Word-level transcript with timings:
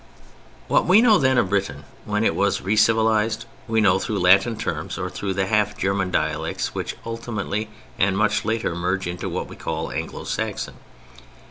What 0.67 0.87
we 0.87 0.99
know, 0.99 1.19
then, 1.19 1.37
of 1.37 1.49
Britain 1.49 1.83
when 2.05 2.23
it 2.23 2.35
was 2.35 2.63
re 2.63 2.75
civilized 2.75 3.45
we 3.67 3.81
know 3.81 3.99
through 3.99 4.17
Latin 4.17 4.57
terms 4.57 4.97
or 4.97 5.11
through 5.11 5.35
the 5.35 5.45
half 5.45 5.77
German 5.77 6.09
dialects 6.09 6.73
which 6.73 6.95
ultimately 7.05 7.69
and 7.99 8.17
much 8.17 8.43
later 8.43 8.73
merge 8.73 9.05
into 9.05 9.29
what 9.29 9.45
we 9.47 9.55
call 9.55 9.91
Anglo 9.91 10.23
Saxon. 10.23 10.77